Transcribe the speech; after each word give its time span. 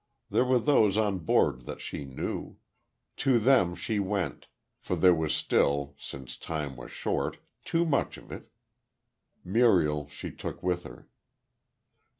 There 0.31 0.43
were 0.43 0.57
those 0.57 0.97
on 0.97 1.19
board 1.19 1.67
that 1.67 1.79
she 1.79 2.05
knew. 2.05 2.57
To 3.17 3.37
them 3.37 3.75
she 3.75 3.99
went; 3.99 4.47
for 4.79 4.95
there 4.95 5.13
was 5.13 5.31
still, 5.31 5.93
since 5.99 6.37
time 6.37 6.75
was 6.75 6.91
short, 6.91 7.37
too 7.65 7.85
much 7.85 8.17
of 8.17 8.31
it. 8.31 8.49
Muriel 9.45 10.07
she 10.09 10.31
took 10.31 10.63
with 10.63 10.85
her. 10.85 11.07